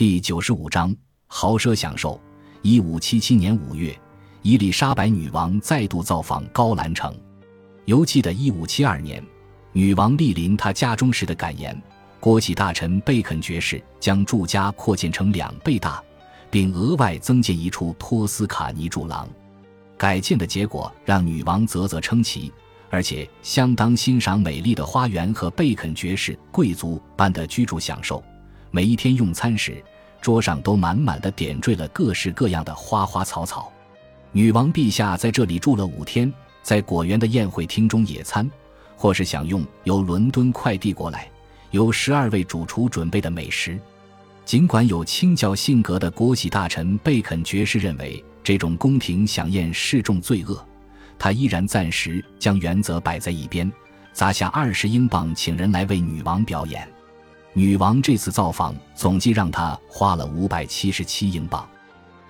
[0.00, 0.96] 第九十五章
[1.26, 2.18] 豪奢享受。
[2.62, 3.94] 一五七七年五月，
[4.40, 7.14] 伊丽莎白女王再度造访高兰城。
[7.84, 9.22] 犹记得一五七二年，
[9.74, 11.78] 女王莅临她家中时的感言：
[12.18, 16.02] 国玺大臣贝肯爵士将住家扩建成两倍大，
[16.50, 19.28] 并额外增建一处托斯卡尼柱廊。
[19.98, 22.50] 改建的结果让女王啧啧称奇。
[22.88, 28.24] 而且相当欣赏美丽的花园和贝肯爵士贵族般的居住享受。
[28.72, 29.82] 每一天用餐时，
[30.20, 33.72] 桌上都满满的点缀了各式各样的花花草草。
[34.32, 38.48] 女王陛下在这里住了五天，在果园的宴会厅中野餐，
[38.96, 41.28] 或是享用由伦敦快递过来、
[41.70, 43.78] 由十二位主厨准备的美食。
[44.44, 50.64] 尽管有清教性格的国玺大臣贝肯爵士认为这种宫廷飨宴是重罪恶。
[51.18, 53.70] 他依然暂时将原则摆在一边，
[54.12, 56.88] 砸下二十英镑请人来为女王表演。
[57.52, 61.68] 女王这次造访总计让他花了五百七十七英镑。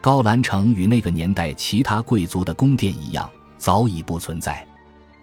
[0.00, 4.66] 高兰城与那个年代其他贵族的宫殿一样，早已不存在。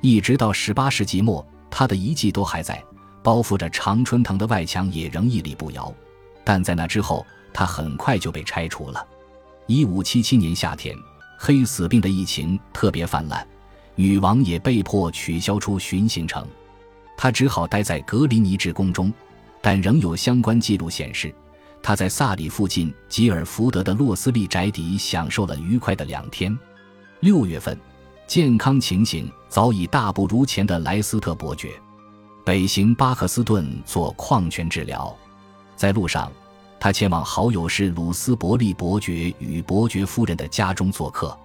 [0.02, 2.84] 一直到十八世纪末，它的遗迹都还在，
[3.24, 5.92] 包覆着常春藤的外墙也仍屹立不摇。
[6.44, 9.04] 但在那之后，它很快就被拆除了。
[9.66, 10.96] 一五七七年夏天，
[11.40, 13.46] 黑死病的疫情特别泛滥。
[13.96, 16.48] 女王也被迫取消出巡行程，
[17.18, 19.12] 她只好待在格林尼治宫中，
[19.62, 21.34] 但仍有相关记录显示，
[21.82, 26.58] 他在萨里附近吉尔福德的洛斯利宅邸享受了愉快的两天。
[27.20, 27.78] 六月份，
[28.28, 31.70] 健康情形早已大不如前的莱斯特伯爵，
[32.46, 35.16] 北行巴克斯顿做矿泉治疗，
[35.76, 36.32] 在路上，
[36.80, 41.38] 他前往好友是鲁斯伯利伯爵与伯爵夫人的家中做客，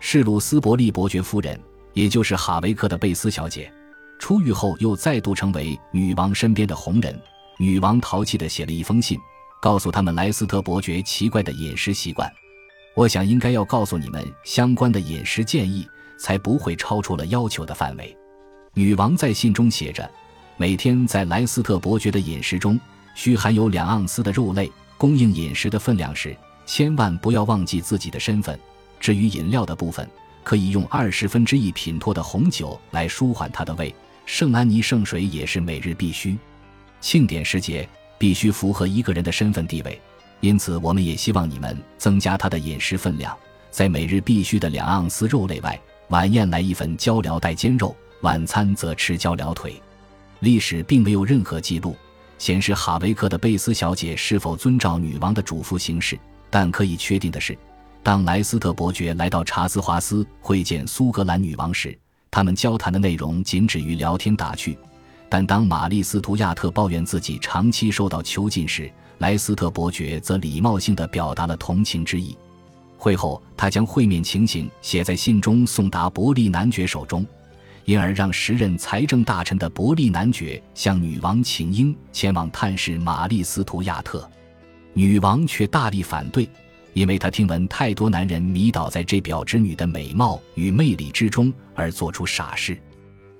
[0.00, 1.60] 是鲁斯伯利伯爵夫人。
[1.94, 3.72] 也就是哈维克的贝斯小姐，
[4.20, 7.20] 出狱后又再度成为女王身边的红人。
[7.58, 9.18] 女王淘气地写了一封信，
[9.60, 12.32] 告诉他们莱斯特伯爵奇怪的饮食习惯。
[12.94, 15.86] 我想应该要告诉你们相关的饮食建议，
[16.18, 18.16] 才不会超出了要求的范围。
[18.74, 20.08] 女王在信中写着：
[20.56, 22.80] 每天在莱斯特伯爵的饮食中
[23.14, 24.70] 需含有两盎司的肉类。
[24.96, 26.36] 供应饮食的分量时，
[26.66, 28.58] 千万不要忘记自己的身份。
[28.98, 30.08] 至于饮料的部分。
[30.44, 36.38] 可以用二十分之一品脱的红酒来舒缓他的胃，圣安妮圣水也是每日必须。
[37.00, 37.88] 庆典时节
[38.18, 40.00] 必须符合一个人的身份地位，
[40.40, 43.36] 因此我们也希望你们增加他的饮食分量，
[43.70, 45.78] 在每日必须的两盎司肉类外，
[46.08, 49.80] 晚宴来一份焦辽带煎肉，晚餐则吃焦辽腿。
[50.40, 51.96] 历史并没有任何记录
[52.38, 56.18] 显示哈维克的贝斯小姐是否遵照女王的嘱咐行事，
[56.50, 57.56] 但可以确定的是。
[58.02, 61.98] 当莱斯特伯爵来到查兹华斯会见苏格兰女王时，
[62.30, 64.78] 他们交谈的内容仅止于聊天打趣。
[65.28, 72.36] 但当玛丽斯图亚特抱怨自己长期受到囚禁时，莱斯特伯爵则礼貌性地表达了同情之意。
[72.96, 77.24] 会后，他将会面情形写在信中送达伯利男爵手中，
[77.84, 84.28] 因而让时任财政大臣的伯利男爵向女王请缨前往探视玛丽斯图亚特，
[84.94, 86.48] 女王却大力反对。
[86.94, 92.76] 因为她听闻太多男人迷倒在这表侄女的美貌与魅力之中而做出傻事，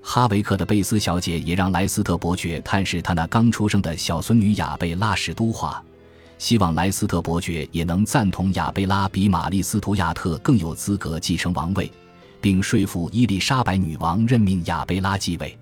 [0.01, 5.83] 哈维克的贝斯小姐也让莱斯特伯爵探视他那刚出生的小孙女亚贝拉史都华，
[6.39, 11.91] 希望莱斯特伯爵也能赞同亚贝拉比玛丽斯图亚特更有资格继承王位，
[12.41, 15.59] 并说服伊丽莎白女王任命亚贝拉继位。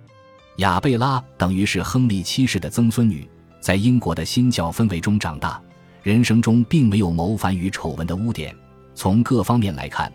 [0.59, 3.29] 亚贝拉等于是亨利七世的曾孙女，
[3.61, 5.61] 在英国的新教氛围中长大。
[6.03, 8.55] 人生中并没有谋反与丑闻的污点，
[8.95, 10.13] 从各方面来看，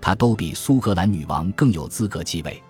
[0.00, 2.62] 她都比苏格兰女王更有资格继位。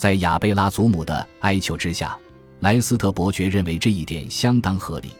[0.00, 2.18] 在亚贝拉祖母的哀求之下，
[2.60, 5.10] 莱斯特伯爵认为这一点相当合理，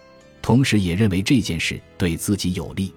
[0.40, 2.90] 同时也认为这件事对自己有利。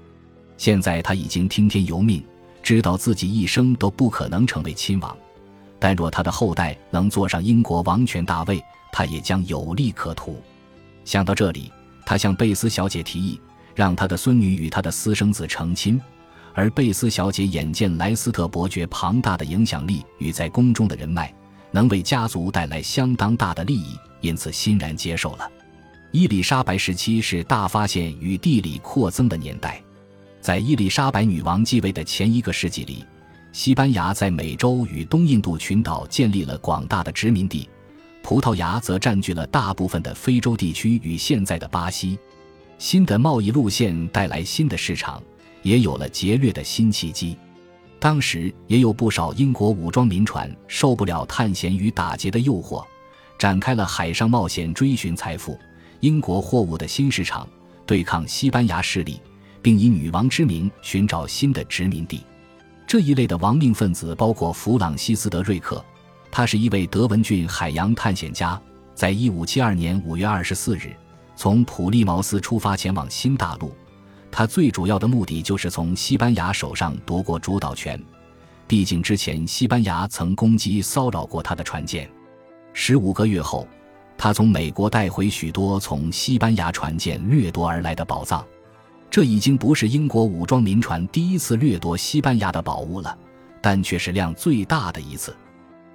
[0.56, 2.24] 现在他已经听天由命，
[2.62, 5.14] 知道自己一生都不可能成为亲王，
[5.78, 10.42] 但若他的后代能坐上英国王权大位，他也将有利可图。
[11.04, 11.70] 想到这里，
[12.06, 13.38] 他向贝斯小姐提议。
[13.76, 16.00] 让他的孙女与他的私生子成亲，
[16.54, 21.34] 而贝斯小姐眼见莱斯特伯爵庞大的影响力与在宫中的人脉，
[21.74, 25.52] 能为家族带来相当大的利益，因此欣然接受了。
[26.12, 29.81] 伊丽莎白时期是大发现与地理扩增的年代，
[30.40, 33.04] 在伊丽莎白女王继位的前一个世纪里，
[33.52, 37.68] 西班牙在美洲与东印度群岛建立了广大的殖民地，
[38.22, 42.18] 葡萄牙则占据了大部分的非洲地区与现在的巴西。
[42.78, 45.22] 新的贸易路线带来新的市场，
[45.64, 47.36] 也有了劫掠的新契机。
[48.04, 52.86] 当时也有不少英国武装民船受不了探险与打劫的诱惑，
[53.40, 55.58] 展开了海上冒险追寻财富、
[56.02, 57.48] 英国货物的新市场，
[57.86, 59.22] 对抗西班牙势力，
[59.62, 62.26] 并以女王之名寻找新的殖民地。
[62.86, 65.82] 这一类的亡命分子包括弗朗西斯·德瑞克，
[66.30, 68.62] 他是一位德文郡海洋探险家，
[68.94, 70.94] 在一五七二年五月二十四日
[71.38, 73.74] 从普利茅斯出发前往新大陆。
[74.35, 78.01] 他最主要的目的就是从西班牙手上夺过主导权。
[78.68, 82.09] 毕竟之前西班牙曾攻击骚扰过他的船舰。
[82.74, 83.68] 十五个月后，
[84.18, 88.44] 他从美国带回许多从西班牙船舰掠夺而来的宝藏。
[89.07, 93.15] 这已经不是英国武装民船第一次掠夺西班牙的宝物了，
[93.62, 95.35] 但却是量最大的一次。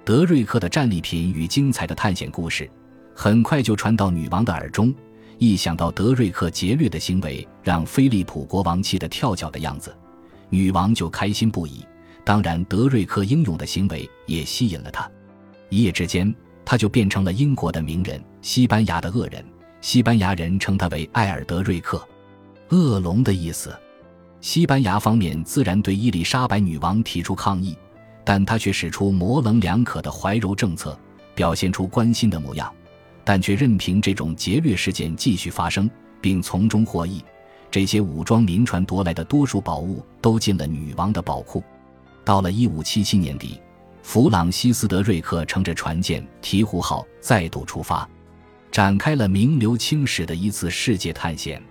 [0.05, 2.71] 德瑞克的战利品与精彩的探险故事，
[3.13, 4.95] 很快就传到女王的耳中。
[5.39, 9.95] 一想到德瑞克劫掠的行为让菲利普国王气得跳脚的样子，
[10.49, 11.85] 女王就开心不已。
[12.25, 15.09] 当然，德瑞克英勇的行为也吸引了他。
[15.69, 19.43] 一夜之间，他就变成了英国的名人，西班牙的恶人。
[19.79, 22.05] 西班牙人称他为埃尔德瑞克。
[22.71, 23.73] 恶龙的意思，
[24.41, 27.77] 西班牙方面自然对伊丽莎白女王提出抗议，
[28.25, 30.99] 但他却使出模棱两可的怀柔政策，
[31.33, 32.71] 表现出关心的模样，
[33.29, 35.87] 但却任凭这种劫掠事件继续发生，
[36.19, 37.23] 并从中获益。
[37.69, 41.63] 这些武装民船夺来的多数宝物都进了女王的宝库。
[42.25, 43.61] 到了1577年底，
[44.01, 48.09] 弗朗西斯·德瑞克乘着船舰“鹈鹕号”再度出发，
[48.71, 51.61] 展开了名留青史的一次世界探险。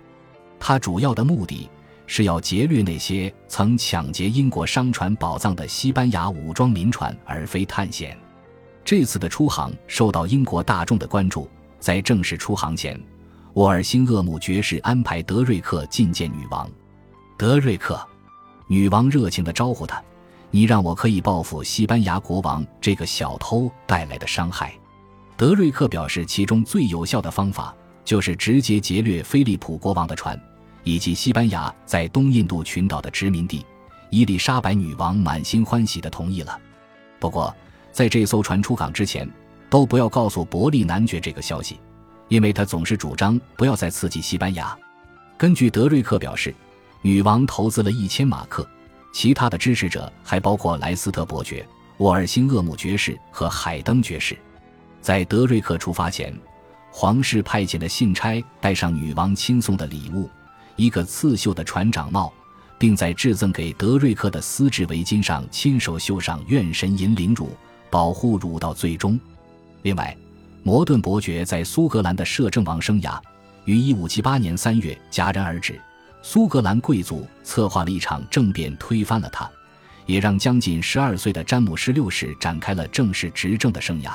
[0.61, 1.69] 他主要的目的
[2.07, 8.17] 是要劫掠那些曾抢劫英国商船宝藏的西班牙武装民船，而非探险。
[8.89, 11.47] 这次的出航受到英国大众的关注。
[11.79, 12.99] 在正式出航前，
[13.53, 16.67] 沃尔辛厄姆爵士安排德瑞克觐见女王。
[17.37, 18.03] 德瑞克，
[18.67, 20.03] 女王热情地招呼他
[20.49, 24.73] ：“你让我可以报复西班牙国王这个小偷带来的伤害。”
[25.37, 27.71] 德瑞克表示，其中最有效的方法
[28.03, 30.35] 就是直接劫掠菲利普国王的船。
[30.83, 33.63] 以及西班牙在东印度群岛的殖民地，
[34.09, 36.59] 伊丽莎白女王满心欢喜地同意了。
[37.19, 37.55] 不过，
[37.91, 39.29] 在这艘船出港之前，
[39.69, 41.79] 都不要告诉伯利男爵这个消息，
[42.27, 44.77] 因为他总是主张不要再刺激西班牙。
[45.37, 46.53] 根据德瑞克表示，
[47.01, 48.67] 女王投资了一千马克，
[49.13, 51.65] 其他的支持者还包括莱斯特伯爵、
[51.97, 54.37] 沃尔辛厄姆爵士和海登爵士。
[55.01, 56.33] 在德瑞克出发前，
[56.91, 60.29] 皇室派遣的信差带上女王亲送的礼物。
[60.75, 62.33] 一个刺绣的船长帽，
[62.77, 67.49] 并在致赠给德瑞克的丝质围巾上亲手绣上“愿神引领汝，
[67.89, 69.19] 保护汝到最终”。
[69.83, 70.15] 另外，
[70.63, 73.19] 摩顿伯爵在苏格兰的摄政王生涯
[73.65, 75.79] 于1578年3月戛然而止。
[76.21, 79.49] 苏格兰贵族策划了一场政变，推翻了他，
[80.05, 84.11] 也让将近12岁的詹姆士六世展开了正式执政的生涯。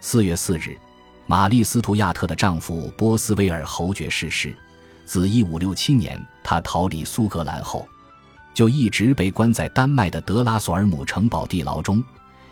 [0.00, 0.78] 4月4日，
[1.26, 4.56] 玛丽·斯图亚特的丈夫波斯威尔侯爵逝世。
[5.04, 7.86] 自1567年他逃离苏格兰后，
[8.54, 12.02] 就一直被关在丹麦的德拉索尔姆城堡地牢中，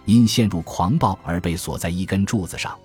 [0.05, 2.77] 因陷入狂暴而被锁在一根柱子上。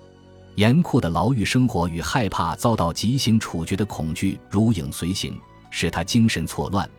[0.56, 5.40] 严酷的牢狱生活与害怕遭到极刑处决的恐惧如影随形，
[5.70, 6.90] 使他精神错乱。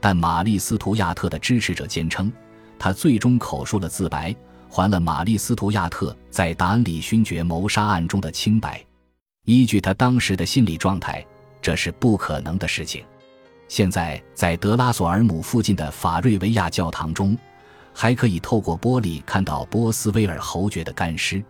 [0.00, 2.30] 但玛丽斯图亚特的支持者坚称，
[2.78, 4.34] 他最终口述了自白，
[4.68, 8.84] 还了玛丽斯图亚特在达恩里勋爵谋杀案中的清白。
[9.44, 11.24] 依据他当时的心理状态。
[11.62, 13.02] 这是不可能的事情。
[13.66, 17.36] 现在，在德拉索尔姆附近的法瑞维亚教堂中，
[17.98, 21.42] 还可以透过玻璃看到波斯威尔侯爵的干尸。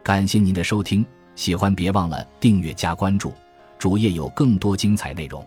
[0.00, 1.04] 感谢您的收听，
[1.34, 3.32] 喜欢别忘了订阅加关注，
[3.80, 5.44] 主页有更多精彩内容。